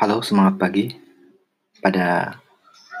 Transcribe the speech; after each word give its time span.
Halo, 0.00 0.24
semangat 0.24 0.56
pagi. 0.56 0.90
Pada 1.80 2.40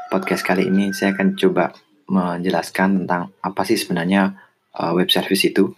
podcast 0.08 0.44
kali 0.44 0.68
ini 0.68 0.92
saya 0.94 1.12
akan 1.16 1.36
coba 1.36 1.72
menjelaskan 2.08 3.04
tentang 3.04 3.34
apa 3.40 3.62
sih 3.68 3.76
sebenarnya 3.76 4.36
uh, 4.76 4.92
web 4.94 5.08
service 5.08 5.46
itu. 5.48 5.72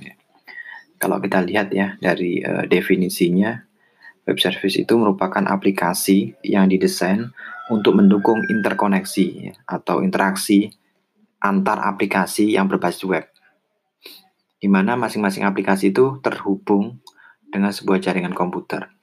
Kalau 0.98 1.18
kita 1.18 1.42
lihat 1.42 1.72
ya 1.74 1.98
dari 1.98 2.42
uh, 2.42 2.66
definisinya, 2.68 3.56
web 4.29 4.38
service 4.38 4.79
itu 4.79 4.95
merupakan 4.95 5.42
aplikasi 5.49 6.38
yang 6.46 6.71
didesain 6.71 7.33
untuk 7.72 7.99
mendukung 7.99 8.42
interkoneksi 8.46 9.26
ya, 9.51 9.54
atau 9.67 10.01
interaksi 10.01 10.71
antar 11.42 11.83
aplikasi 11.83 12.54
yang 12.54 12.71
berbasis 12.71 13.04
web 13.06 13.26
di 14.62 14.71
mana 14.71 14.94
masing-masing 14.94 15.42
aplikasi 15.42 15.90
itu 15.90 16.23
terhubung 16.23 17.02
dengan 17.51 17.74
sebuah 17.74 17.98
jaringan 17.98 18.30
komputer. 18.30 19.02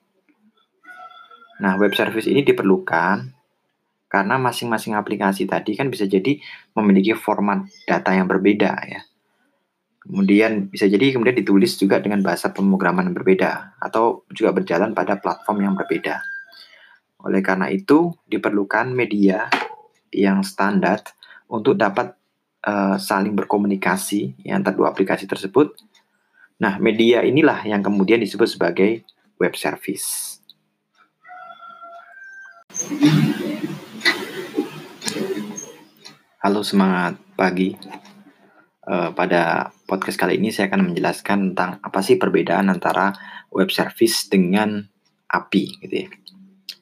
Nah, 1.59 1.75
web 1.75 1.91
service 1.91 2.27
ini 2.27 2.43
diperlukan 2.43 3.17
karena 4.09 4.35
masing-masing 4.41 4.97
aplikasi 4.97 5.45
tadi 5.45 5.77
kan 5.77 5.91
bisa 5.93 6.09
jadi 6.09 6.39
memiliki 6.73 7.13
format 7.13 7.67
data 7.85 8.15
yang 8.15 8.25
berbeda 8.25 8.71
ya. 8.89 9.01
Kemudian 9.99 10.71
bisa 10.71 10.89
jadi 10.89 11.13
kemudian 11.13 11.37
ditulis 11.37 11.77
juga 11.77 12.01
dengan 12.01 12.25
bahasa 12.25 12.49
pemrograman 12.49 13.11
yang 13.11 13.15
berbeda 13.19 13.77
atau 13.77 14.25
juga 14.33 14.55
berjalan 14.55 14.95
pada 14.97 15.21
platform 15.21 15.69
yang 15.69 15.75
berbeda. 15.77 16.25
Oleh 17.21 17.43
karena 17.43 17.69
itu 17.69 18.15
diperlukan 18.25 18.89
media 18.89 19.51
yang 20.09 20.41
standar 20.41 21.03
untuk 21.51 21.77
dapat 21.77 22.15
uh, 22.65 22.95
saling 22.97 23.35
berkomunikasi 23.35 24.39
ya, 24.41 24.57
antara 24.57 24.73
dua 24.73 24.89
aplikasi 24.89 25.29
tersebut. 25.29 25.77
Nah, 26.63 26.81
media 26.81 27.21
inilah 27.21 27.61
yang 27.67 27.83
kemudian 27.85 28.23
disebut 28.23 28.49
sebagai 28.49 29.03
web 29.37 29.53
service. 29.53 30.38
Halo 36.41 36.65
semangat 36.65 37.21
pagi. 37.37 37.77
Uh, 38.89 39.13
pada 39.13 39.69
podcast 39.85 40.17
kali 40.17 40.41
ini 40.41 40.49
saya 40.49 40.73
akan 40.73 40.89
menjelaskan 40.89 41.53
tentang 41.53 41.77
apa 41.85 42.01
sih 42.01 42.17
perbedaan 42.17 42.73
antara 42.73 43.13
web 43.53 43.69
service 43.69 44.25
dengan 44.25 44.81
API 45.29 45.65
gitu 45.85 45.95
ya. 46.05 46.09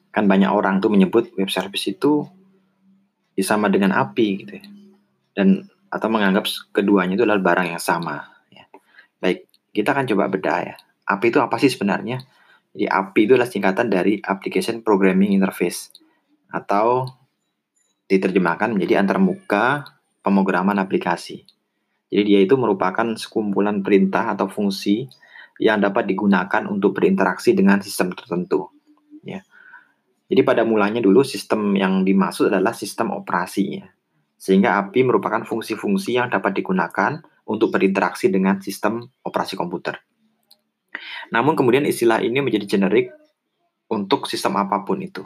Kan 0.08 0.24
banyak 0.24 0.48
orang 0.48 0.80
tuh 0.80 0.88
menyebut 0.88 1.28
web 1.36 1.52
service 1.52 1.92
itu 1.92 2.24
sama 3.38 3.68
dengan 3.68 3.92
API 3.92 4.28
gitu 4.40 4.52
ya 4.56 4.64
dan 5.38 5.70
atau 5.88 6.10
menganggap 6.10 6.50
keduanya 6.74 7.14
itu 7.14 7.22
adalah 7.22 7.38
barang 7.38 7.78
yang 7.78 7.78
sama. 7.78 8.26
Ya. 8.50 8.66
Baik, 9.22 9.46
kita 9.70 9.94
akan 9.94 10.10
coba 10.10 10.26
bedah 10.26 10.58
ya. 10.66 10.74
API 11.06 11.30
itu 11.30 11.38
apa 11.38 11.56
sih 11.62 11.70
sebenarnya? 11.70 12.26
Jadi 12.78 12.86
API 12.86 13.22
itu 13.26 13.32
adalah 13.34 13.50
singkatan 13.50 13.90
dari 13.90 14.22
Application 14.22 14.86
Programming 14.86 15.34
Interface 15.34 15.90
atau 16.46 17.10
diterjemahkan 18.06 18.78
menjadi 18.78 19.02
antarmuka 19.02 19.82
pemrograman 20.22 20.78
aplikasi. 20.78 21.42
Jadi 22.06 22.22
dia 22.22 22.40
itu 22.46 22.54
merupakan 22.54 23.18
sekumpulan 23.18 23.82
perintah 23.82 24.30
atau 24.30 24.46
fungsi 24.46 25.10
yang 25.58 25.82
dapat 25.82 26.06
digunakan 26.06 26.70
untuk 26.70 26.94
berinteraksi 26.94 27.50
dengan 27.50 27.82
sistem 27.82 28.14
tertentu. 28.14 28.70
Ya. 29.26 29.42
Jadi 30.30 30.46
pada 30.46 30.62
mulanya 30.62 31.02
dulu 31.02 31.26
sistem 31.26 31.74
yang 31.74 32.06
dimaksud 32.06 32.54
adalah 32.54 32.78
sistem 32.78 33.10
operasi. 33.10 33.82
Ya 33.82 33.90
sehingga 34.38 34.78
API 34.78 35.02
merupakan 35.02 35.42
fungsi-fungsi 35.42 36.14
yang 36.14 36.30
dapat 36.30 36.54
digunakan 36.54 37.18
untuk 37.44 37.74
berinteraksi 37.74 38.30
dengan 38.30 38.62
sistem 38.62 39.10
operasi 39.26 39.58
komputer. 39.58 39.98
Namun 41.28 41.54
kemudian 41.56 41.84
istilah 41.84 42.24
ini 42.24 42.40
menjadi 42.40 42.78
generik 42.78 43.12
untuk 43.88 44.28
sistem 44.28 44.60
apa 44.60 44.84
pun 44.84 45.00
itu. 45.00 45.24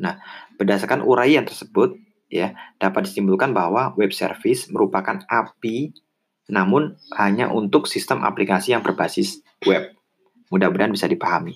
Nah, 0.00 0.18
berdasarkan 0.56 1.02
uraian 1.02 1.42
tersebut, 1.46 1.98
ya 2.30 2.54
dapat 2.78 3.10
disimpulkan 3.10 3.50
bahwa 3.50 3.92
web 3.98 4.14
service 4.14 4.70
merupakan 4.70 5.20
API 5.26 5.90
namun 6.50 6.98
hanya 7.14 7.46
untuk 7.46 7.86
sistem 7.86 8.26
aplikasi 8.26 8.74
yang 8.74 8.82
berbasis 8.82 9.42
web. 9.62 9.94
Mudah-mudahan 10.50 10.90
bisa 10.90 11.06
dipahami. 11.06 11.54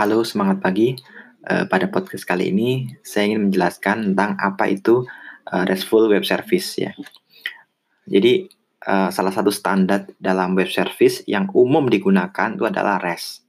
Halo, 0.00 0.24
semangat 0.24 0.64
pagi. 0.64 0.96
Uh, 1.44 1.64
pada 1.68 1.88
podcast 1.88 2.24
kali 2.24 2.52
ini 2.52 3.00
saya 3.00 3.32
ingin 3.32 3.48
menjelaskan 3.48 4.12
tentang 4.12 4.36
apa 4.40 4.68
itu 4.68 5.08
uh, 5.48 5.64
RESTful 5.64 6.08
Web 6.08 6.24
Service 6.24 6.76
ya. 6.80 6.92
Jadi 8.08 8.48
uh, 8.86 9.10
salah 9.12 9.32
satu 9.34 9.52
standar 9.52 10.08
dalam 10.16 10.56
web 10.56 10.68
service 10.70 11.24
yang 11.28 11.50
umum 11.52 11.88
digunakan 11.90 12.56
itu 12.56 12.64
adalah 12.64 12.96
REST. 13.00 13.44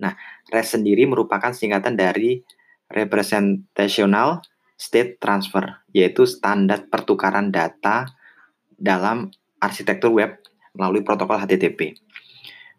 Nah, 0.00 0.12
REST 0.50 0.80
sendiri 0.80 1.08
merupakan 1.08 1.54
singkatan 1.54 1.96
dari 1.96 2.42
Representational 2.90 4.44
State 4.74 5.22
Transfer, 5.22 5.86
yaitu 5.94 6.28
standar 6.28 6.90
pertukaran 6.90 7.48
data 7.48 8.10
dalam 8.74 9.32
arsitektur 9.62 10.12
web 10.12 10.42
melalui 10.74 11.06
protokol 11.06 11.40
HTTP. 11.40 11.94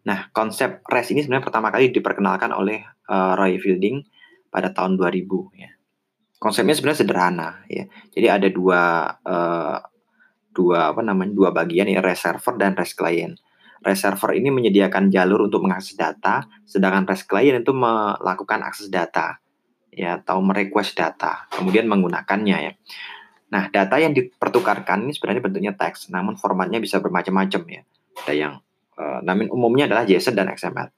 Nah, 0.06 0.30
konsep 0.30 0.86
REST 0.86 1.16
ini 1.16 1.20
sebenarnya 1.26 1.50
pertama 1.50 1.74
kali 1.74 1.90
diperkenalkan 1.90 2.54
oleh 2.54 2.84
uh, 3.10 3.34
Roy 3.34 3.58
Fielding 3.58 4.06
pada 4.52 4.70
tahun 4.70 4.94
2000 4.94 5.26
ya. 5.58 5.70
Konsepnya 6.36 6.76
sebenarnya 6.76 7.00
sederhana 7.00 7.48
ya. 7.66 7.88
Jadi 8.12 8.26
ada 8.28 8.48
dua 8.52 9.08
uh, 9.24 9.80
dua 10.56 10.96
apa 10.96 11.04
namanya 11.04 11.36
dua 11.36 11.52
bagian 11.52 11.92
ya 11.92 12.00
REST 12.00 12.32
server 12.32 12.56
dan 12.56 12.72
REST 12.72 12.96
client. 12.96 13.36
REST 13.84 14.00
server 14.08 14.32
ini 14.32 14.48
menyediakan 14.48 15.12
jalur 15.12 15.44
untuk 15.44 15.60
mengakses 15.60 16.00
data, 16.00 16.48
sedangkan 16.64 17.04
REST 17.04 17.28
client 17.28 17.60
itu 17.60 17.76
melakukan 17.76 18.64
akses 18.64 18.88
data 18.88 19.36
ya 19.92 20.16
atau 20.20 20.40
merequest 20.40 20.96
data, 20.96 21.44
kemudian 21.52 21.84
menggunakannya 21.84 22.56
ya. 22.56 22.72
Nah, 23.52 23.70
data 23.70 24.00
yang 24.00 24.16
dipertukarkan 24.16 25.06
ini 25.06 25.12
sebenarnya 25.14 25.42
bentuknya 25.44 25.72
teks, 25.76 26.10
namun 26.10 26.34
formatnya 26.34 26.82
bisa 26.82 26.98
bermacam-macam 26.98 27.62
ya. 27.68 27.82
Ada 28.24 28.32
yang 28.34 28.52
uh, 28.98 29.20
namun 29.22 29.52
umumnya 29.52 29.86
adalah 29.86 30.02
JSON 30.08 30.34
dan 30.34 30.50
XML. 30.50 30.88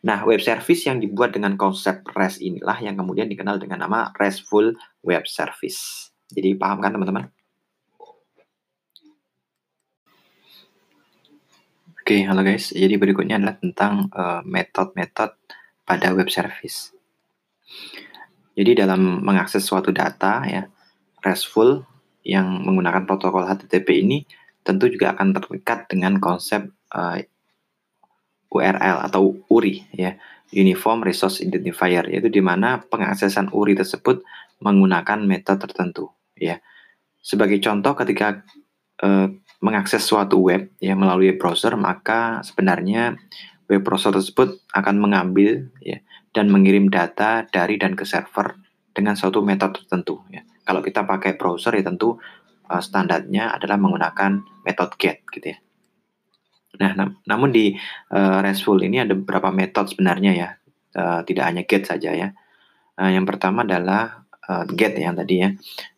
Nah, 0.00 0.24
web 0.24 0.40
service 0.40 0.88
yang 0.88 0.96
dibuat 0.96 1.36
dengan 1.36 1.60
konsep 1.60 2.00
REST 2.08 2.40
inilah 2.40 2.80
yang 2.80 2.96
kemudian 2.96 3.28
dikenal 3.28 3.60
dengan 3.60 3.84
nama 3.84 4.08
RESTful 4.16 4.72
Web 5.04 5.28
Service. 5.28 6.08
Jadi 6.32 6.56
paham 6.56 6.80
kan 6.80 6.96
teman-teman? 6.96 7.28
Oke, 12.00 12.24
halo 12.24 12.40
guys. 12.40 12.72
Jadi 12.72 12.96
berikutnya 12.96 13.36
adalah 13.36 13.60
tentang 13.60 14.08
uh, 14.16 14.40
metode-metode 14.48 15.36
pada 15.84 16.16
web 16.16 16.32
service. 16.32 16.96
Jadi 18.56 18.72
dalam 18.72 19.20
mengakses 19.20 19.60
suatu 19.68 19.92
data 19.92 20.40
ya, 20.48 20.64
RESTful 21.20 21.84
yang 22.24 22.64
menggunakan 22.64 23.04
protokol 23.04 23.44
HTTP 23.44 24.00
ini 24.00 24.24
tentu 24.64 24.88
juga 24.88 25.12
akan 25.12 25.36
terikat 25.36 25.92
dengan 25.92 26.16
konsep 26.16 26.72
uh, 26.96 27.20
URL 28.48 29.04
atau 29.04 29.36
URI 29.52 29.92
ya, 29.92 30.16
Uniform 30.56 31.04
Resource 31.04 31.44
Identifier 31.44 32.08
yaitu 32.08 32.32
di 32.32 32.40
mana 32.40 32.80
pengaksesan 32.80 33.52
URI 33.52 33.76
tersebut 33.76 34.24
menggunakan 34.64 35.20
metode 35.20 35.68
tertentu 35.68 36.08
ya. 36.32 36.64
Sebagai 37.20 37.60
contoh 37.60 37.92
ketika 37.92 38.40
eh, 39.04 39.28
mengakses 39.60 40.04
suatu 40.04 40.40
web 40.40 40.72
ya 40.80 40.96
melalui 40.96 41.36
browser 41.36 41.76
maka 41.76 42.40
sebenarnya 42.40 43.16
web 43.68 43.84
browser 43.84 44.10
tersebut 44.10 44.60
akan 44.72 44.96
mengambil 44.98 45.68
ya 45.84 46.00
dan 46.32 46.48
mengirim 46.50 46.88
data 46.88 47.46
dari 47.48 47.76
dan 47.76 47.94
ke 47.94 48.08
server 48.08 48.56
dengan 48.90 49.14
suatu 49.14 49.44
metode 49.44 49.84
tertentu 49.84 50.26
ya. 50.32 50.42
Kalau 50.66 50.82
kita 50.84 51.06
pakai 51.06 51.34
browser 51.38 51.74
ya 51.78 51.84
tentu 51.86 52.18
uh, 52.70 52.82
standarnya 52.82 53.50
adalah 53.54 53.76
menggunakan 53.78 54.42
metode 54.62 54.94
get 54.98 55.26
gitu 55.34 55.54
ya. 55.54 55.58
Nah, 56.80 56.96
nam 56.96 57.18
namun 57.26 57.50
di 57.52 57.74
uh, 58.14 58.38
RESTful 58.40 58.80
ini 58.80 59.02
ada 59.02 59.12
beberapa 59.12 59.50
metode 59.52 59.92
sebenarnya 59.92 60.32
ya, 60.32 60.48
uh, 60.96 61.20
tidak 61.26 61.44
hanya 61.50 61.62
get 61.66 61.84
saja 61.84 62.14
ya. 62.14 62.28
Uh, 62.96 63.10
yang 63.10 63.26
pertama 63.26 63.66
adalah 63.66 64.24
uh, 64.46 64.64
get 64.70 64.96
yang 64.96 65.18
tadi 65.18 65.44
ya, 65.44 65.50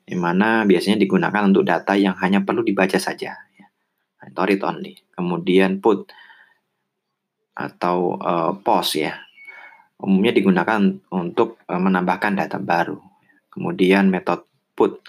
yang 0.08 0.20
mana 0.25 0.65
biasanya 0.65 0.99
digunakan 0.99 1.44
untuk 1.47 1.62
data 1.69 1.94
yang 1.94 2.17
hanya 2.19 2.43
perlu 2.43 2.65
dibaca 2.65 2.97
saja, 2.97 3.37
read 4.31 4.63
only. 4.63 4.95
Kemudian 5.13 5.83
put 5.83 6.09
atau 7.53 8.17
uh, 8.17 8.53
post 8.63 8.97
ya, 8.97 9.19
umumnya 10.01 10.33
digunakan 10.33 10.81
untuk 11.13 11.61
uh, 11.69 11.81
menambahkan 11.81 12.39
data 12.39 12.57
baru. 12.57 12.97
Kemudian 13.53 14.09
metode 14.09 14.49
put 14.73 15.05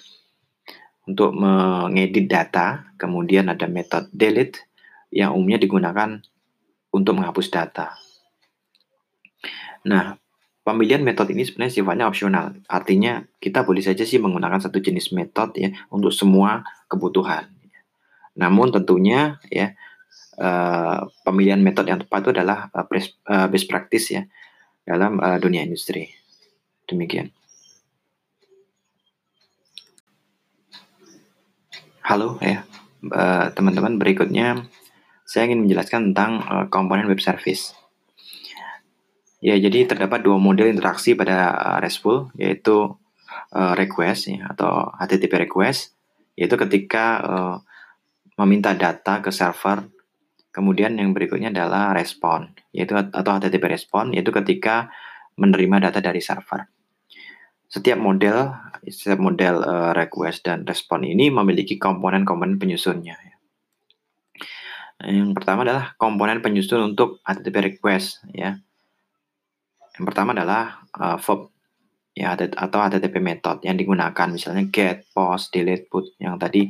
untuk 1.08 1.36
mengedit 1.36 2.28
data, 2.28 2.92
kemudian 3.00 3.52
ada 3.52 3.68
metode 3.68 4.08
delete 4.12 4.68
yang 5.12 5.36
umumnya 5.36 5.60
digunakan 5.60 6.20
untuk 6.92 7.14
menghapus 7.20 7.48
data. 7.52 7.96
Nah, 9.84 10.16
pemilihan 10.64 11.04
metode 11.04 11.36
ini 11.36 11.44
sebenarnya 11.44 11.76
sifatnya 11.76 12.06
opsional. 12.08 12.56
Artinya 12.72 13.24
kita 13.44 13.68
boleh 13.68 13.84
saja 13.84 14.08
sih 14.08 14.20
menggunakan 14.20 14.64
satu 14.64 14.80
jenis 14.80 15.12
metode 15.12 15.60
ya 15.60 15.70
untuk 15.92 16.16
semua 16.16 16.64
kebutuhan. 16.88 17.52
Namun 18.38 18.74
tentunya 18.74 19.38
ya 19.50 19.74
eh, 20.38 21.00
pemilihan 21.26 21.62
metode 21.62 21.94
yang 21.94 22.02
tepat 22.02 22.20
itu 22.26 22.32
adalah 22.34 22.70
uh, 22.74 23.48
best 23.50 23.66
practice 23.70 24.14
ya 24.14 24.24
dalam 24.84 25.22
uh, 25.22 25.38
dunia 25.38 25.64
industri. 25.64 26.10
Demikian. 26.90 27.32
Halo 32.04 32.36
ya, 32.44 32.68
teman-teman. 33.56 33.96
Berikutnya 33.96 34.68
saya 35.24 35.48
ingin 35.48 35.66
menjelaskan 35.66 36.12
tentang 36.12 36.44
uh, 36.44 36.66
komponen 36.68 37.08
web 37.08 37.24
service. 37.24 37.74
Ya, 39.44 39.60
jadi 39.60 39.84
terdapat 39.84 40.24
dua 40.24 40.40
model 40.40 40.72
interaksi 40.72 41.16
pada 41.16 41.52
uh, 41.52 41.78
RESTful, 41.84 42.32
yaitu 42.40 42.96
uh, 43.52 43.74
request 43.76 44.32
ya, 44.32 44.48
atau 44.52 44.92
HTTP 44.96 45.48
request, 45.48 45.96
yaitu 46.40 46.56
ketika 46.56 47.06
uh, 47.24 47.56
meminta 48.40 48.74
data 48.74 49.20
ke 49.22 49.30
server. 49.30 49.86
Kemudian 50.54 50.94
yang 51.02 51.18
berikutnya 51.18 51.50
adalah 51.50 51.98
respon, 51.98 52.54
yaitu 52.70 52.94
atau 52.94 53.32
HTTP 53.42 53.66
respon, 53.74 54.14
yaitu 54.14 54.30
ketika 54.30 54.94
menerima 55.34 55.90
data 55.90 55.98
dari 55.98 56.22
server. 56.22 56.70
Setiap 57.66 57.98
model, 57.98 58.54
setiap 58.86 59.18
model 59.18 59.66
uh, 59.66 59.92
request 59.98 60.46
dan 60.46 60.62
respon 60.62 61.10
ini 61.10 61.34
memiliki 61.34 61.82
komponen-komponen 61.82 62.62
penyusunnya. 62.62 63.18
Ya. 63.18 63.36
Yang 65.10 65.34
pertama 65.34 65.66
adalah 65.66 65.98
komponen 65.98 66.46
penyusun 66.46 66.94
untuk 66.94 67.18
HTTP 67.26 67.74
request, 67.74 68.22
ya 68.30 68.62
yang 69.94 70.06
pertama 70.10 70.34
adalah 70.34 70.82
uh, 70.98 71.18
verb 71.22 71.54
ya 72.14 72.34
atau 72.38 72.80
HTTP 72.82 73.18
method 73.22 73.62
yang 73.66 73.78
digunakan 73.78 74.28
misalnya 74.30 74.70
get, 74.70 75.06
post, 75.14 75.54
delete, 75.54 75.90
put 75.90 76.14
yang 76.18 76.38
tadi 76.38 76.70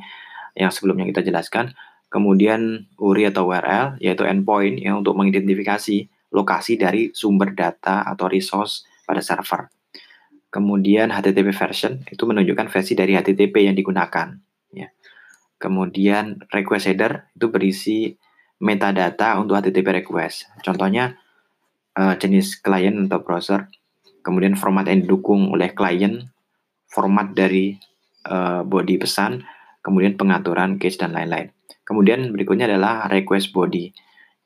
yang 0.53 0.69
sebelumnya 0.73 1.09
kita 1.09 1.21
jelaskan. 1.25 1.73
Kemudian 2.09 2.89
URI 3.01 3.33
atau 3.33 3.50
URL 3.50 3.97
yaitu 3.97 4.21
endpoint 4.25 4.77
yang 4.77 5.01
untuk 5.01 5.17
mengidentifikasi 5.17 6.09
lokasi 6.33 6.77
dari 6.77 7.13
sumber 7.13 7.53
data 7.53 8.05
atau 8.05 8.29
resource 8.29 8.85
pada 9.05 9.21
server. 9.21 9.69
Kemudian 10.53 11.09
HTTP 11.09 11.50
version 11.50 12.05
itu 12.05 12.23
menunjukkan 12.29 12.69
versi 12.69 12.94
dari 12.94 13.17
HTTP 13.17 13.65
yang 13.65 13.73
digunakan. 13.73 14.38
Ya. 14.69 14.94
Kemudian 15.57 16.45
request 16.53 16.94
header 16.94 17.33
itu 17.33 17.47
berisi 17.50 18.00
metadata 18.61 19.41
untuk 19.41 19.57
HTTP 19.57 20.05
request. 20.05 20.53
Contohnya 20.61 21.17
uh, 21.97 22.13
jenis 22.17 22.61
klien 22.61 23.09
atau 23.09 23.25
browser, 23.25 23.69
kemudian 24.21 24.53
format 24.53 24.85
yang 24.89 25.05
didukung 25.05 25.50
oleh 25.50 25.73
klien, 25.73 26.29
format 26.85 27.33
dari 27.33 27.73
uh, 28.29 28.61
body 28.61 29.01
pesan, 29.01 29.41
kemudian 29.83 30.15
pengaturan 30.15 30.80
case 30.80 30.97
dan 30.97 31.12
lain-lain. 31.12 31.51
Kemudian 31.83 32.31
berikutnya 32.31 32.65
adalah 32.71 33.12
request 33.12 33.51
body. 33.51 33.91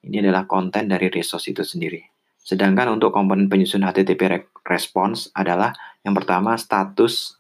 Ini 0.10 0.26
adalah 0.26 0.50
konten 0.50 0.90
dari 0.90 1.08
resource 1.14 1.54
itu 1.54 1.62
sendiri. 1.62 2.02
Sedangkan 2.42 2.90
untuk 2.90 3.14
komponen 3.14 3.46
penyusun 3.48 3.86
HTTP 3.86 4.50
response 4.66 5.30
adalah 5.38 5.76
yang 6.02 6.18
pertama 6.18 6.58
status 6.58 7.38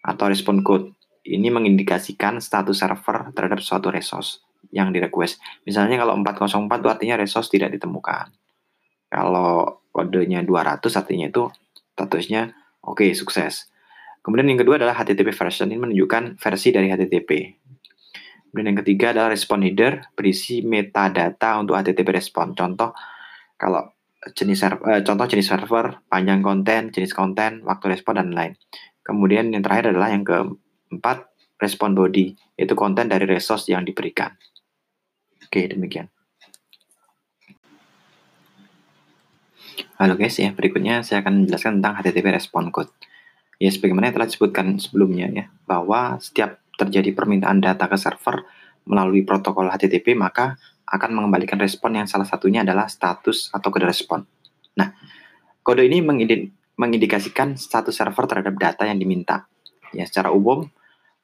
atau 0.00 0.30
respon 0.32 0.64
code. 0.64 0.96
Ini 1.20 1.52
mengindikasikan 1.52 2.40
status 2.40 2.80
server 2.80 3.34
terhadap 3.36 3.60
suatu 3.60 3.92
resource 3.92 4.40
yang 4.72 4.94
di 4.94 5.02
request. 5.02 5.42
Misalnya 5.68 6.00
kalau 6.00 6.16
404 6.16 6.80
itu 6.80 6.88
artinya 6.88 7.16
resource 7.20 7.52
tidak 7.52 7.74
ditemukan. 7.76 8.32
Kalau 9.10 9.82
kodenya 9.90 10.40
200 10.46 10.80
artinya 10.94 11.26
itu 11.28 11.50
statusnya 11.98 12.54
oke, 12.86 13.04
okay, 13.04 13.10
sukses. 13.12 13.68
Kemudian 14.20 14.52
yang 14.52 14.60
kedua 14.60 14.76
adalah 14.76 14.96
HTTP 15.00 15.32
version 15.32 15.72
ini 15.72 15.80
menunjukkan 15.80 16.36
versi 16.36 16.68
dari 16.68 16.92
HTTP. 16.92 17.30
Kemudian 18.50 18.74
yang 18.74 18.80
ketiga 18.84 19.16
adalah 19.16 19.32
respon 19.32 19.64
header 19.64 20.12
berisi 20.12 20.60
metadata 20.60 21.56
untuk 21.56 21.78
HTTP 21.80 22.10
respon. 22.12 22.52
Contoh 22.52 22.92
kalau 23.56 23.96
jenis 24.36 24.60
server, 24.60 24.84
eh, 24.92 25.02
contoh 25.06 25.24
jenis 25.24 25.48
server, 25.48 26.04
panjang 26.04 26.44
konten, 26.44 26.92
jenis 26.92 27.16
konten, 27.16 27.64
waktu 27.64 27.96
respon 27.96 28.20
dan 28.20 28.36
lain. 28.36 28.52
Kemudian 29.00 29.48
yang 29.48 29.64
terakhir 29.64 29.96
adalah 29.96 30.12
yang 30.12 30.26
keempat 30.26 31.30
respon 31.56 31.96
body, 31.96 32.36
yaitu 32.60 32.76
konten 32.76 33.08
dari 33.08 33.24
resource 33.24 33.72
yang 33.72 33.84
diberikan. 33.84 34.36
Oke, 35.48 35.64
demikian. 35.64 36.12
Halo 39.96 40.16
guys 40.16 40.36
ya, 40.40 40.52
berikutnya 40.52 41.04
saya 41.04 41.20
akan 41.20 41.44
menjelaskan 41.44 41.80
tentang 41.80 41.94
HTTP 42.00 42.26
Response 42.32 42.70
Code. 42.72 42.92
Ya, 43.60 43.68
sebagaimana 43.68 44.08
yang 44.08 44.16
telah 44.16 44.28
disebutkan 44.32 44.80
sebelumnya 44.80 45.28
ya, 45.28 45.44
bahwa 45.68 46.16
setiap 46.16 46.64
terjadi 46.80 47.12
permintaan 47.12 47.60
data 47.60 47.84
ke 47.92 48.00
server 48.00 48.40
melalui 48.88 49.20
protokol 49.20 49.68
HTTP, 49.68 50.16
maka 50.16 50.56
akan 50.88 51.12
mengembalikan 51.12 51.60
respon 51.60 52.00
yang 52.00 52.08
salah 52.08 52.24
satunya 52.24 52.64
adalah 52.64 52.88
status 52.88 53.52
atau 53.52 53.68
kode 53.68 53.84
respon. 53.84 54.24
Nah, 54.80 54.96
kode 55.60 55.84
ini 55.84 56.00
mengindikasikan 56.74 57.60
status 57.60 57.92
server 57.92 58.24
terhadap 58.24 58.56
data 58.56 58.88
yang 58.88 58.96
diminta. 58.96 59.44
Ya, 59.92 60.08
secara 60.08 60.32
umum, 60.32 60.66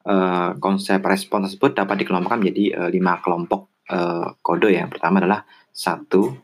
eh, 0.05 0.51
konsep 0.61 1.01
respon 1.03 1.49
tersebut 1.49 1.73
dapat 1.73 2.05
dikelompokkan 2.05 2.37
menjadi 2.37 2.63
eh, 2.85 2.89
lima 2.93 3.17
kelompok 3.19 3.73
eh, 3.89 4.29
kode. 4.39 4.71
Yang 4.71 4.93
pertama 4.93 5.19
adalah 5.19 5.41
satu 5.73 6.37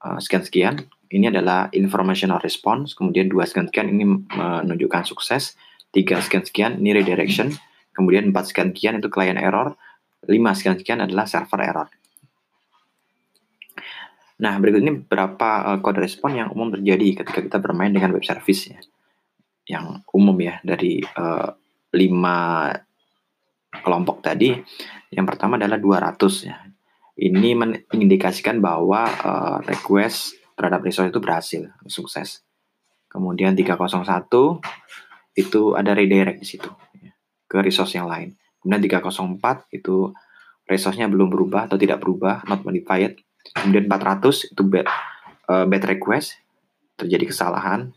sekian-sekian, 0.00 0.80
ini 1.10 1.26
adalah 1.26 1.66
informational 1.74 2.38
response, 2.38 2.94
kemudian 2.94 3.26
dua 3.26 3.42
sekian 3.42 3.66
sekian 3.66 3.90
ini 3.90 4.06
menunjukkan 4.30 5.10
sukses, 5.10 5.58
tiga 5.90 6.22
sekian 6.22 6.46
sekian 6.46 6.72
ini 6.78 6.94
redirection, 7.02 7.50
kemudian 7.90 8.30
empat 8.30 8.54
sekian 8.54 8.70
sekian 8.70 9.02
itu 9.02 9.10
client 9.10 9.42
error, 9.42 9.74
lima 10.30 10.54
sekian 10.54 10.78
sekian 10.78 11.02
adalah 11.02 11.26
server 11.26 11.60
error. 11.66 11.88
Nah, 14.40 14.56
berikut 14.56 14.80
ini 14.80 14.92
beberapa 15.04 15.68
uh, 15.68 15.78
kode 15.84 16.00
respon 16.00 16.32
yang 16.32 16.48
umum 16.48 16.72
terjadi 16.72 17.20
ketika 17.20 17.44
kita 17.44 17.58
bermain 17.60 17.92
dengan 17.92 18.16
web 18.16 18.24
service 18.24 18.72
ya. 18.72 18.80
Yang 19.68 20.00
umum 20.16 20.32
ya 20.40 20.56
dari 20.64 21.04
uh, 21.04 21.52
lima 21.92 22.70
kelompok 23.84 24.24
tadi. 24.24 24.56
Yang 25.12 25.26
pertama 25.28 25.60
adalah 25.60 25.76
200 25.76 26.48
ya. 26.48 26.56
Ini 27.20 27.52
mengindikasikan 27.52 28.64
bahwa 28.64 29.04
uh, 29.04 29.56
request 29.68 30.39
terhadap 30.60 30.84
resource 30.84 31.08
itu 31.08 31.20
berhasil, 31.24 31.62
sukses. 31.88 32.44
Kemudian 33.08 33.56
301 33.56 34.28
itu 35.34 35.62
ada 35.72 35.96
redirect 35.96 36.38
di 36.38 36.46
situ 36.46 36.68
ya, 37.00 37.16
ke 37.48 37.56
resource 37.64 37.96
yang 37.96 38.06
lain. 38.06 38.36
Kemudian 38.60 39.00
304 39.00 39.72
itu 39.72 40.12
resource-nya 40.68 41.08
belum 41.08 41.32
berubah 41.32 41.66
atau 41.66 41.80
tidak 41.80 42.04
berubah, 42.04 42.44
not 42.44 42.60
modified. 42.62 43.16
Kemudian 43.56 43.88
400 43.88 44.52
itu 44.52 44.62
bad, 44.68 44.86
uh, 45.48 45.64
bad 45.64 45.82
request, 45.88 46.36
terjadi 47.00 47.32
kesalahan 47.32 47.96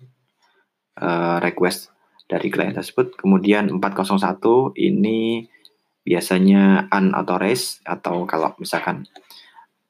uh, 1.04 1.44
request 1.44 1.92
dari 2.32 2.48
klien 2.48 2.72
tersebut. 2.72 3.20
Kemudian 3.20 3.68
401 3.70 4.74
ini 4.80 5.46
biasanya 6.04 6.88
unauthorized 6.90 7.84
atau 7.86 8.24
kalau 8.26 8.56
misalkan 8.58 9.08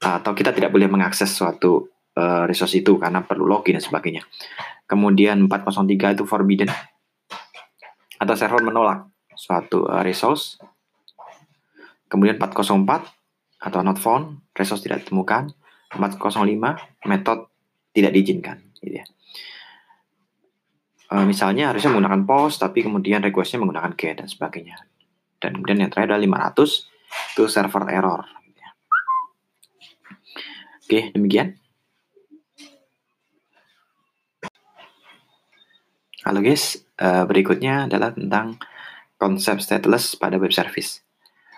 atau 0.04 0.36
kita 0.36 0.52
tidak 0.52 0.70
boleh 0.76 0.92
mengakses 0.92 1.32
suatu 1.32 1.93
uh, 2.18 2.44
resource 2.46 2.78
itu 2.78 2.98
karena 2.98 3.26
perlu 3.26 3.46
login 3.46 3.78
dan 3.78 3.84
sebagainya. 3.84 4.24
Kemudian 4.86 5.50
403 5.50 6.20
itu 6.20 6.24
forbidden 6.28 6.70
atau 8.22 8.36
server 8.38 8.62
menolak 8.62 9.10
suatu 9.34 9.90
uh, 9.90 10.02
resource. 10.06 10.62
Kemudian 12.08 12.38
404 12.38 13.10
atau 13.64 13.80
not 13.82 13.98
found, 13.98 14.46
resource 14.54 14.86
tidak 14.86 15.06
ditemukan. 15.06 15.50
405 15.94 16.50
metode 17.06 17.42
tidak 17.94 18.12
diizinkan 18.18 18.58
gitu 18.82 18.98
ya. 18.98 19.06
Uh, 21.14 21.30
misalnya 21.30 21.70
harusnya 21.70 21.94
menggunakan 21.94 22.26
post 22.26 22.58
tapi 22.58 22.82
kemudian 22.82 23.22
requestnya 23.22 23.62
menggunakan 23.62 23.94
get 23.94 24.18
dan 24.18 24.26
sebagainya. 24.26 24.82
Dan 25.38 25.62
kemudian 25.62 25.86
yang 25.86 25.92
terakhir 25.94 26.18
adalah 26.18 26.50
500 26.50 26.90
itu 27.38 27.44
server 27.46 27.84
error. 27.94 28.22
Gitu 28.42 28.60
ya. 28.60 28.72
Oke, 30.82 31.00
demikian. 31.14 31.63
Halo 36.24 36.40
guys, 36.40 36.80
uh, 37.04 37.28
berikutnya 37.28 37.92
adalah 37.92 38.16
tentang 38.16 38.56
konsep 39.20 39.60
stateless 39.60 40.16
pada 40.16 40.40
web 40.40 40.56
service. 40.56 41.04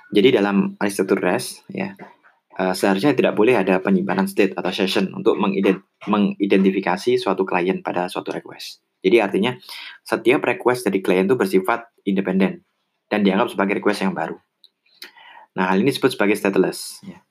Jadi 0.09 0.33
dalam 0.33 0.73
arsitektur 0.81 1.21
REST, 1.21 1.69
ya, 1.69 1.93
uh, 2.57 2.73
seharusnya 2.73 3.13
tidak 3.13 3.37
boleh 3.37 3.61
ada 3.61 3.77
penyimpanan 3.77 4.25
state 4.25 4.57
atau 4.57 4.73
session 4.73 5.13
untuk 5.13 5.37
mengident 5.37 5.85
mengidentifikasi 6.09 7.21
suatu 7.21 7.45
klien 7.45 7.85
pada 7.85 8.09
suatu 8.09 8.33
request. 8.33 8.81
Jadi 9.05 9.21
artinya 9.21 9.53
setiap 10.01 10.41
request 10.41 10.89
dari 10.89 10.97
klien 11.05 11.29
itu 11.29 11.37
bersifat 11.37 11.85
independen 12.01 12.65
dan 13.05 13.21
dianggap 13.21 13.53
sebagai 13.53 13.77
request 13.77 14.01
yang 14.01 14.17
baru. 14.17 14.33
Nah, 15.61 15.69
hal 15.69 15.77
ini 15.77 15.93
disebut 15.93 16.17
sebagai 16.17 16.33
stateless. 16.41 17.05
Ya. 17.05 17.21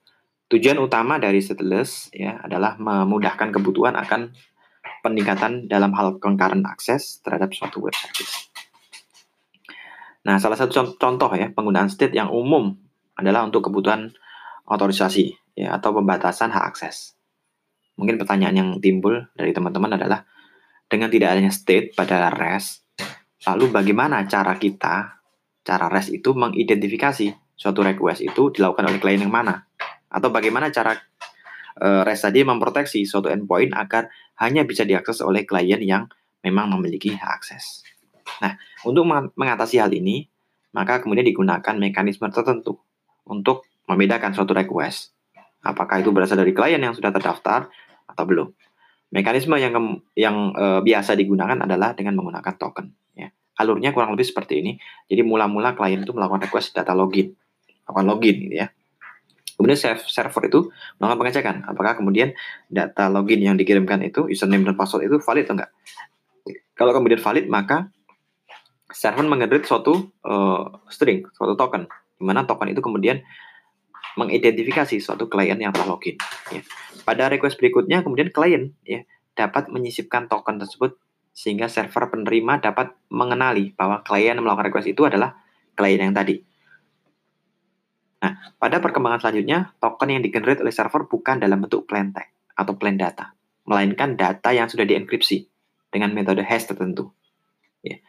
Tujuan 0.54 0.78
utama 0.78 1.18
dari 1.18 1.42
stateless 1.42 2.14
ya 2.14 2.38
adalah 2.46 2.78
memudahkan 2.78 3.50
kebutuhan 3.50 3.98
akan 3.98 4.30
peningkatan 5.04 5.68
dalam 5.68 5.92
hal 5.92 6.16
concurrent 6.16 6.64
akses 6.64 7.20
terhadap 7.20 7.52
suatu 7.52 7.84
web 7.84 7.92
service. 7.92 8.48
Nah, 10.24 10.40
salah 10.40 10.56
satu 10.56 10.96
contoh 10.96 11.30
ya 11.36 11.52
penggunaan 11.52 11.92
state 11.92 12.16
yang 12.16 12.32
umum 12.32 12.72
adalah 13.20 13.44
untuk 13.44 13.68
kebutuhan 13.68 14.16
otorisasi. 14.64 15.36
ya 15.54 15.78
atau 15.78 15.94
pembatasan 15.94 16.50
hak 16.50 16.64
akses. 16.74 17.14
Mungkin 17.94 18.18
pertanyaan 18.18 18.56
yang 18.58 18.70
timbul 18.82 19.30
dari 19.38 19.54
teman-teman 19.54 19.94
adalah 19.94 20.26
dengan 20.90 21.06
tidak 21.06 21.30
adanya 21.30 21.54
state 21.54 21.94
pada 21.94 22.26
REST, 22.34 22.82
lalu 23.46 23.70
bagaimana 23.70 24.26
cara 24.26 24.58
kita, 24.58 25.22
cara 25.62 25.86
REST 25.86 26.18
itu 26.18 26.34
mengidentifikasi 26.34 27.54
suatu 27.54 27.86
request 27.86 28.26
itu 28.26 28.50
dilakukan 28.50 28.90
oleh 28.90 28.98
klien 28.98 29.22
yang 29.22 29.30
mana? 29.30 29.70
Atau 30.10 30.34
bagaimana 30.34 30.74
cara 30.74 30.98
REST 31.80 32.30
tadi 32.30 32.40
memproteksi 32.46 33.02
suatu 33.02 33.26
endpoint 33.26 33.74
agar 33.74 34.06
hanya 34.38 34.62
bisa 34.62 34.86
diakses 34.86 35.18
oleh 35.22 35.42
klien 35.42 35.82
yang 35.82 36.06
memang 36.46 36.70
memiliki 36.78 37.14
hak 37.14 37.30
akses. 37.42 37.82
Nah, 38.42 38.54
untuk 38.86 39.06
mengatasi 39.34 39.82
hal 39.82 39.90
ini, 39.90 40.26
maka 40.74 41.02
kemudian 41.02 41.26
digunakan 41.26 41.74
mekanisme 41.78 42.26
tertentu 42.30 42.78
untuk 43.26 43.66
membedakan 43.86 44.34
suatu 44.34 44.52
request. 44.52 45.14
Apakah 45.64 46.02
itu 46.02 46.12
berasal 46.12 46.36
dari 46.36 46.52
klien 46.52 46.82
yang 46.82 46.92
sudah 46.92 47.08
terdaftar 47.14 47.72
atau 48.04 48.24
belum. 48.28 48.48
Mekanisme 49.14 49.54
yang 49.56 49.72
yang 50.18 50.36
e, 50.52 50.66
biasa 50.84 51.14
digunakan 51.14 51.56
adalah 51.56 51.94
dengan 51.96 52.18
menggunakan 52.18 52.54
token. 52.58 52.90
Ya. 53.16 53.30
Alurnya 53.56 53.94
kurang 53.94 54.12
lebih 54.12 54.26
seperti 54.26 54.60
ini. 54.60 54.72
Jadi 55.06 55.22
mula-mula 55.22 55.72
klien 55.72 56.02
itu 56.02 56.10
melakukan 56.10 56.50
request 56.50 56.74
data 56.74 56.92
login, 56.92 57.32
melakukan 57.86 58.06
login, 58.10 58.36
gitu 58.44 58.54
ya. 58.60 58.68
Kemudian 59.54 59.78
server 59.78 60.42
itu 60.50 60.60
melakukan 60.98 61.18
pengecekan 61.22 61.56
apakah 61.70 61.94
kemudian 61.94 62.34
data 62.66 63.06
login 63.06 63.38
yang 63.38 63.54
dikirimkan 63.54 64.02
itu 64.02 64.26
username 64.26 64.66
dan 64.66 64.74
password 64.74 65.06
itu 65.06 65.16
valid 65.22 65.46
atau 65.46 65.54
enggak. 65.62 65.70
Kalau 66.74 66.90
kemudian 66.90 67.22
valid 67.22 67.46
maka 67.46 67.88
server 68.90 69.26
mengenerate 69.26 69.66
suatu 69.66 70.10
uh, 70.26 70.82
string, 70.90 71.26
suatu 71.34 71.54
token, 71.54 71.86
di 72.18 72.24
mana 72.26 72.46
token 72.46 72.70
itu 72.74 72.82
kemudian 72.82 73.22
mengidentifikasi 74.14 74.98
suatu 75.02 75.26
klien 75.26 75.58
yang 75.58 75.74
telah 75.74 75.94
login. 75.94 76.18
Ya. 76.50 76.62
Pada 77.02 77.26
request 77.30 77.58
berikutnya 77.58 78.06
kemudian 78.06 78.30
klien 78.30 78.74
ya 78.86 79.02
dapat 79.34 79.70
menyisipkan 79.70 80.30
token 80.30 80.62
tersebut 80.62 80.94
sehingga 81.34 81.66
server 81.66 82.14
penerima 82.14 82.62
dapat 82.62 82.94
mengenali 83.10 83.74
bahwa 83.74 84.06
klien 84.06 84.38
yang 84.38 84.46
melakukan 84.46 84.70
request 84.70 84.94
itu 84.94 85.02
adalah 85.02 85.34
klien 85.74 85.98
yang 85.98 86.14
tadi. 86.14 86.53
Nah, 88.24 88.40
pada 88.56 88.80
perkembangan 88.80 89.20
selanjutnya, 89.20 89.76
token 89.76 90.16
yang 90.16 90.24
digenerate 90.24 90.64
oleh 90.64 90.72
server 90.72 91.04
bukan 91.04 91.44
dalam 91.44 91.60
bentuk 91.60 91.84
plain 91.84 92.08
text 92.08 92.32
atau 92.56 92.72
plain 92.72 92.96
data, 92.96 93.36
melainkan 93.68 94.16
data 94.16 94.48
yang 94.48 94.64
sudah 94.64 94.88
dienkripsi 94.88 95.44
dengan 95.92 96.16
metode 96.16 96.40
hash 96.40 96.64
tertentu. 96.64 97.12
Ya. 97.84 98.00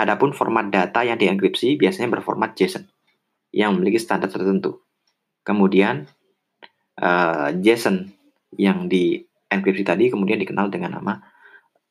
Adapun 0.00 0.32
format 0.32 0.72
data 0.72 1.04
yang 1.04 1.20
dienkripsi 1.20 1.76
biasanya 1.76 2.16
berformat 2.16 2.56
JSON 2.56 2.88
yang 3.52 3.76
memiliki 3.76 4.00
standar 4.00 4.32
tertentu. 4.32 4.80
Kemudian 5.44 6.08
uh, 6.96 7.52
JSON 7.52 8.08
yang 8.56 8.88
di 8.88 9.20
enkripsi 9.52 9.84
tadi 9.84 10.08
kemudian 10.08 10.40
dikenal 10.40 10.72
dengan 10.72 10.96
nama 10.96 11.20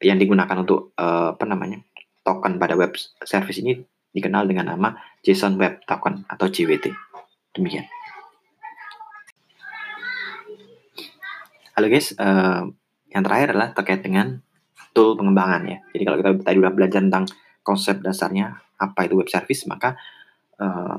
yang 0.01 0.17
digunakan 0.17 0.65
untuk 0.65 0.97
uh, 0.97 1.37
apa 1.37 1.45
namanya 1.45 1.77
token 2.25 2.57
pada 2.57 2.73
web 2.73 2.97
service 3.21 3.61
ini 3.61 3.77
dikenal 4.17 4.49
dengan 4.49 4.73
nama 4.73 4.97
JSON 5.21 5.61
Web 5.61 5.85
Token 5.85 6.25
atau 6.25 6.49
JWT. 6.49 7.06
Demikian. 7.57 7.89
Halo 11.73 11.89
guys, 11.89 12.13
uh, 12.17 12.69
yang 13.09 13.25
terakhir 13.25 13.53
adalah 13.53 13.73
terkait 13.73 14.01
dengan 14.05 14.41
tool 14.93 15.17
pengembangan 15.17 15.65
ya. 15.65 15.77
Jadi 15.93 16.03
kalau 16.05 16.17
kita 16.21 16.29
tadi 16.41 16.57
sudah 16.61 16.73
belajar 16.73 17.01
tentang 17.01 17.25
konsep 17.65 18.01
dasarnya 18.01 18.61
apa 18.77 19.09
itu 19.09 19.17
web 19.17 19.29
service, 19.29 19.65
maka 19.65 19.97
uh, 20.61 20.97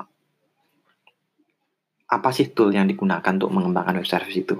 apa 2.10 2.28
sih 2.34 2.50
tool 2.50 2.74
yang 2.74 2.90
digunakan 2.90 3.30
untuk 3.38 3.54
mengembangkan 3.54 3.94
web 4.02 4.06
service 4.10 4.38
itu. 4.38 4.58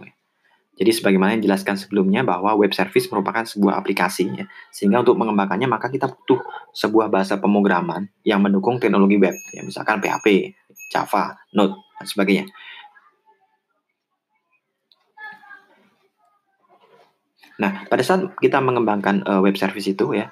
Jadi 0.79 0.95
sebagaimana 0.95 1.35
yang 1.35 1.43
dijelaskan 1.43 1.75
sebelumnya 1.75 2.23
bahwa 2.23 2.55
web 2.55 2.71
service 2.71 3.11
merupakan 3.11 3.43
sebuah 3.43 3.75
aplikasi 3.83 4.39
ya. 4.39 4.47
Sehingga 4.71 5.03
untuk 5.03 5.19
mengembangkannya 5.19 5.67
maka 5.67 5.91
kita 5.91 6.07
butuh 6.07 6.39
sebuah 6.71 7.11
bahasa 7.11 7.43
pemrograman 7.43 8.07
yang 8.23 8.39
mendukung 8.39 8.79
teknologi 8.79 9.19
web 9.19 9.35
ya 9.51 9.67
misalkan 9.67 9.99
PHP, 9.99 10.55
Java, 10.95 11.35
Node 11.51 11.88
dan 11.99 12.07
sebagainya. 12.07 12.47
Nah, 17.59 17.91
pada 17.91 18.03
saat 18.07 18.39
kita 18.39 18.63
mengembangkan 18.63 19.27
uh, 19.27 19.41
web 19.43 19.59
service 19.59 19.91
itu 19.91 20.15
ya, 20.15 20.31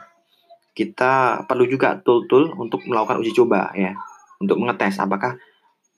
kita 0.78 1.42
perlu 1.50 1.66
juga 1.66 1.98
tool-tool 1.98 2.54
untuk 2.54 2.86
melakukan 2.86 3.18
uji 3.18 3.34
coba 3.34 3.74
ya, 3.74 3.98
untuk 4.38 4.62
mengetes 4.62 5.02
apakah 5.02 5.34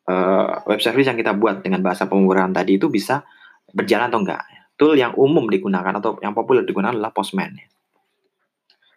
uh, 0.08 0.64
web 0.64 0.80
service 0.80 1.04
yang 1.04 1.20
kita 1.20 1.36
buat 1.36 1.60
dengan 1.60 1.84
bahasa 1.84 2.08
pemrograman 2.08 2.56
tadi 2.56 2.80
itu 2.80 2.88
bisa 2.88 3.28
berjalan 3.76 4.08
atau 4.08 4.24
enggak. 4.24 4.42
Tool 4.80 4.96
yang 4.96 5.12
umum 5.20 5.50
digunakan 5.52 5.92
atau 6.00 6.16
yang 6.24 6.32
populer 6.32 6.64
digunakan 6.64 6.96
adalah 6.96 7.12
Postman. 7.12 7.60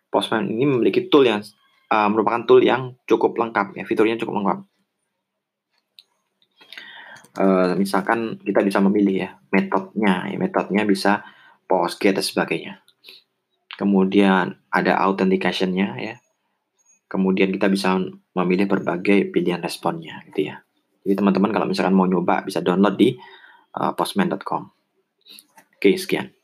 Postman 0.07 0.47
ini 0.47 0.63
memiliki 0.63 1.11
tool 1.11 1.27
yang 1.27 1.43
uh, 1.91 2.07
merupakan 2.07 2.47
tool 2.47 2.63
yang 2.63 2.95
cukup 3.03 3.35
lengkap 3.35 3.75
ya, 3.75 3.83
fiturnya 3.83 4.15
cukup 4.15 4.39
lengkap. 4.39 4.59
Uh, 7.31 7.79
misalkan 7.79 8.35
kita 8.43 8.59
bisa 8.59 8.83
memilih 8.83 9.15
ya 9.27 9.29
metodenya, 9.55 10.27
ya, 10.27 10.35
metodenya 10.35 10.83
bisa 10.83 11.23
PostGet 11.63 12.19
dan 12.19 12.25
sebagainya. 12.25 12.73
Kemudian 13.79 14.59
ada 14.67 14.99
authentication-nya 15.07 15.89
ya. 15.99 16.15
Kemudian 17.07 17.51
kita 17.51 17.71
bisa 17.71 17.95
memilih 18.35 18.67
berbagai 18.67 19.31
pilihan 19.31 19.63
responnya 19.63 20.23
gitu 20.31 20.51
ya. 20.51 20.63
Jadi 21.01 21.17
teman-teman 21.17 21.51
kalau 21.51 21.67
misalkan 21.67 21.95
mau 21.95 22.07
nyoba 22.07 22.43
bisa 22.43 22.59
download 22.59 22.95
di 22.99 23.15
uh, 23.79 23.91
postman.com. 23.95 24.69
Oke, 25.75 25.97
sekian. 25.97 26.40